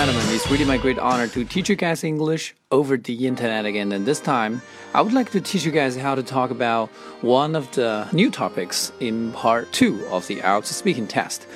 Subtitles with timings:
[0.00, 3.92] gentlemen, it's really my great honor to teach you guys English over the internet again.
[3.92, 4.62] And this time,
[4.94, 6.88] I would like to teach you guys how to talk about
[7.20, 11.46] one of the new topics in part two of the IELTS speaking test.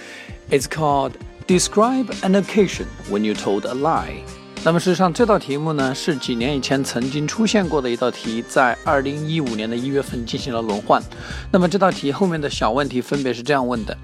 [0.51, 1.17] It's called
[1.47, 4.23] Describe an occasion when you told a lie.
[4.63, 11.03] 那么事实上，这道题目呢是几年以前曾经出现过的一道题，在二零一五年的一月份进行了轮换。
[11.51, 13.97] 那么这道题后面的小问题分别是这样问的：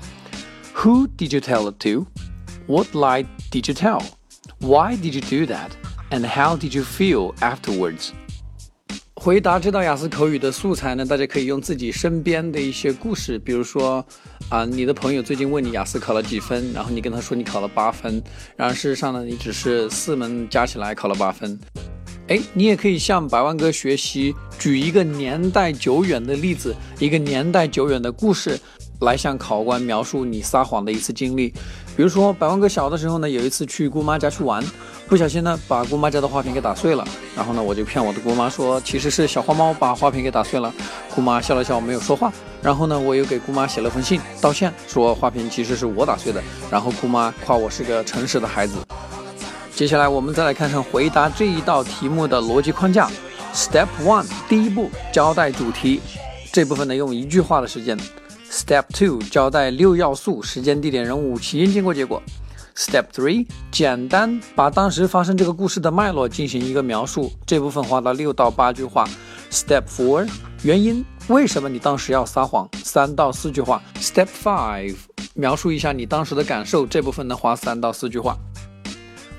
[0.77, 2.07] Who did you tell it to?
[2.67, 4.03] What lie did you tell?
[4.62, 5.72] Why did you do that?
[6.12, 8.12] And how did you feel afterwards?
[9.16, 14.06] 回答这道雅思口语的素材呢，大家可以用自己身边的一些故事，比如说，
[14.50, 18.22] 啊，你的朋友最近问你雅思考了几分，然后你跟他说你考了八分，
[18.56, 21.60] 然而事实上呢，你只是四门加起来考了八分。
[22.28, 28.60] 哎，你也可以向百万哥学习，举一个年代久远的例子，一个年代久远的故事。
[29.02, 31.52] 来向考官描述你撒谎的一次经历，
[32.02, 34.60] 比如说百万哥小的时候呢，有一次去姑妈家去玩，
[35.08, 40.74] 不小心呢把姑妈家的花瓶给打碎了，然后呢我就骗我的姑妈说其实是小花猫把花瓶给打碎了，
[41.14, 46.42] 姑妈笑了笑没有说话，然后呢我又给姑妈写了封信道歉，说花瓶其实是我打碎的，
[46.72, 48.74] 然后姑妈夸我是个诚实的孩子。
[49.76, 53.08] 接下来我们再来看看回答这一道题目的逻辑框架
[53.54, 56.02] ，Step One 第一步交代主题，
[56.52, 57.96] 这部分呢用一句话的时间。
[58.62, 62.22] Step two 交代六要素：时间、地点、人物、起因、经过、结果。
[62.76, 69.10] Step three 简单把当时发生这个故事的脉络进行一个描述，这部分花了六到八句话。
[69.50, 70.30] Step four
[70.62, 72.70] 原因，为什么你当时要撒谎？
[72.84, 73.82] 三到四句话。
[74.00, 74.96] Step five
[75.34, 78.38] 描述一下你当时的感受，这部分呢花三到四句话。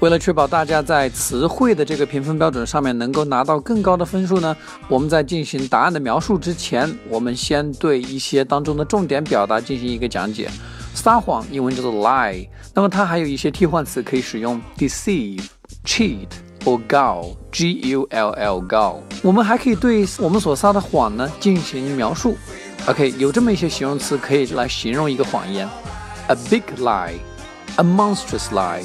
[0.03, 4.57] 为了确保大家在词汇的这个评分标准上面能够拿到更高的分数呢，
[4.89, 10.51] 我们在进行答案的描述之前，我们先对一些当中的重点表达进行一个讲解。
[10.93, 15.47] 撒谎英文叫做 lie，那么它还有一些替换词可以使用 deceive、
[15.85, 16.27] cheat
[16.65, 18.97] or gull，G-U-L-L，gull。
[19.23, 22.37] 我们还可以对我们所撒的谎呢进行描述。
[22.89, 25.69] OK，有这么一些形容词可以来形容一个谎言
[26.27, 28.83] ：a big lie，a monstrous lie。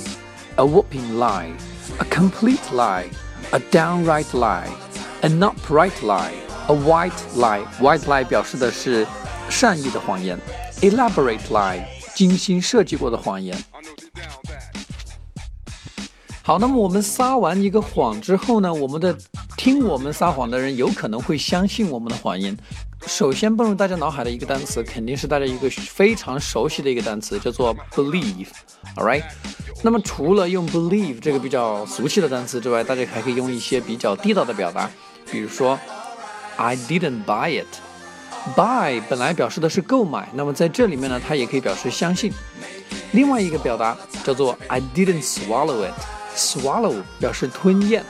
[0.57, 1.51] A whopping lie,
[1.99, 3.05] a complete lie,
[3.51, 4.67] a downright lie,
[5.21, 6.33] an upright lie,
[6.67, 7.63] a white lie.
[7.79, 9.05] White lie 表示的是
[9.49, 10.37] 善意的谎言
[10.81, 11.83] ，elaborate lie
[12.15, 13.55] 精心设计过的谎言。
[16.41, 19.15] 好，那么我们撒完一个谎之后呢，我们的
[19.57, 22.57] 听我们撒谎的人有可能会相信我们的谎言。
[23.07, 28.49] 首先蹦入大家脑海的一个单词，肯定是大家一个非常熟悉的一个单词，叫做 believe。
[28.97, 29.23] All right。
[29.81, 34.89] 那么除了用 believe 这个比较俗气的单词之外，大家还可以用一些比较地道的表达，
[35.31, 35.79] 比如说
[36.57, 37.67] I didn't buy it。
[38.55, 42.33] buy 本来表示的是购买，那么在这里面呢，它也可以表示相信。
[43.11, 45.93] 另外一个表达叫做 I didn't swallow it。
[46.35, 48.03] swallow 表示吞咽。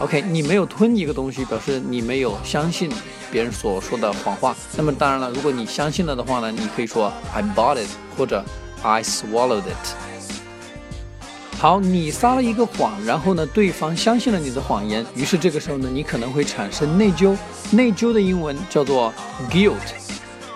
[0.00, 2.88] OK，你没有吞一个东西，表示你没有相信
[3.32, 4.54] 别人所说的谎话。
[4.76, 8.44] 那么当然了，如果你相信了的话呢，你可以说 I bought it 或者
[8.80, 11.18] I swallowed it。
[11.58, 17.36] 好，你撒了一个谎，然后呢，对方相信了你的谎言，于是这个时候呢，你可能会产生内疚。
[17.72, 19.12] 内疚的英文叫做
[19.50, 19.74] guilt，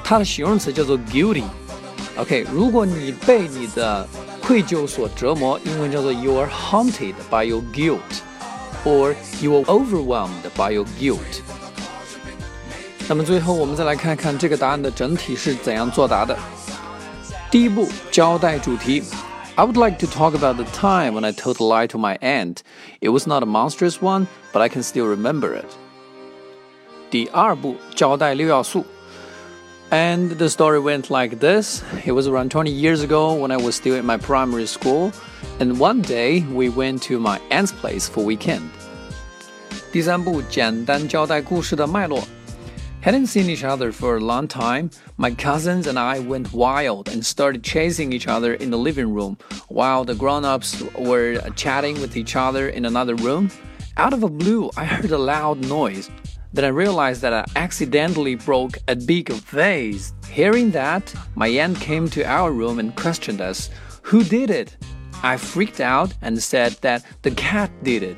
[0.05, 1.43] 它的形容词叫做 guilty。
[2.17, 4.09] OK，如果你被你的
[4.41, 7.99] 愧疚所折磨，英文叫做 you are haunted by your guilt
[8.84, 11.42] guilt，or you are overwhelmed by your guilt。
[13.10, 16.38] 那么最后我们再来看看这个答案的整体是怎样作答的。
[17.50, 19.04] 第一步，交代主题。
[19.56, 22.58] I would like to talk about the time when I told a lie to my aunt.
[23.00, 25.66] It was not a monstrous one, but I can still remember it.
[27.10, 28.86] 第二步，交代六要素。
[29.92, 31.82] And the story went like this.
[32.06, 35.14] It was around 20 years ago when I was still in my primary school,
[35.60, 38.70] and one day we went to my aunt's place for weekend.
[39.92, 42.28] 第三步，简单交代故事的脉络。
[43.02, 47.64] Hadn't seen each other for a long time, my cousins and I went wild and started
[47.64, 49.38] chasing each other in the living room
[49.70, 53.50] while the grown ups were chatting with each other in another room.
[53.96, 56.10] Out of the blue, I heard a loud noise.
[56.54, 60.14] Then I realized that I accidentally broke a big vase.
[60.30, 63.70] Hearing that, my aunt came to our room and questioned us
[64.04, 64.78] Who did it?
[65.24, 68.18] I freaked out and said that the cat did it.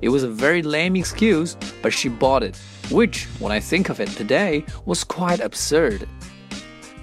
[0.00, 2.56] It was a very lame excuse, but she bought it
[2.90, 6.06] which, when I think of it today, was quite absurd.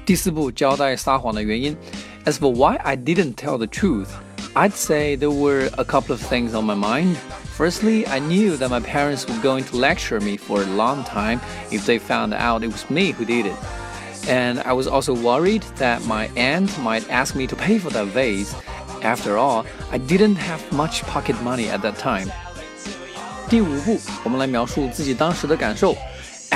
[0.05, 1.77] 第四步，交代撒谎的原因。
[2.25, 4.09] As for why I didn't tell the truth,
[4.55, 7.17] I'd say there were a couple of things on my mind.
[7.57, 11.39] Firstly, I knew that my parents were going to lecture me for a long time
[11.71, 13.55] if they found out it was me who did it.
[14.27, 18.07] And I was also worried that my aunt might ask me to pay for that
[18.07, 18.55] vase,
[19.03, 22.31] After all, I didn't have much pocket money at that time.
[23.49, 25.95] 第五步，我们来描述自己当时的感受。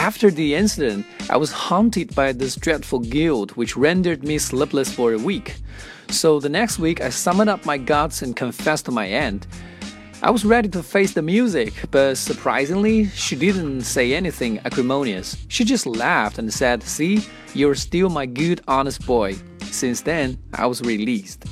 [0.01, 5.13] After the incident, I was haunted by this dreadful guilt which rendered me sleepless for
[5.13, 5.55] a week.
[6.09, 9.47] So the next week, I summoned up my guts and confessed to my aunt.
[10.23, 15.37] I was ready to face the music, but surprisingly, she didn't say anything acrimonious.
[15.47, 17.23] She just laughed and said, See,
[17.53, 19.35] you're still my good, honest boy.
[19.69, 21.45] Since then, I was released.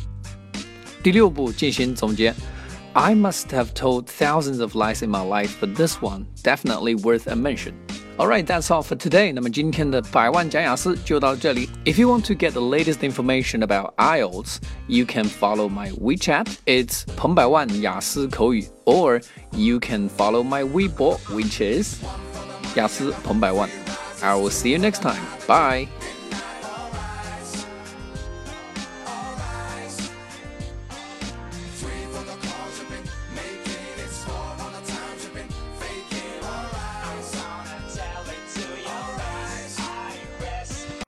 [1.03, 2.33] 第六步进行总结。
[2.95, 7.35] I must have told thousands of lies in my life, but this one definitely worth a
[7.35, 7.75] mention.
[8.19, 9.33] Alright, that's all for today.
[9.33, 11.69] 那么今天的百万讲雅思就到这里。
[11.83, 14.57] If you want to get the latest information about IELTS,
[14.87, 16.47] you can follow my WeChat.
[16.65, 19.21] It's 彭百万雅思口语 or
[19.51, 21.97] you can follow my Weibo, which is
[22.75, 23.69] 雅思彭百万.
[24.21, 25.21] I will see you next time.
[25.47, 25.87] Bye.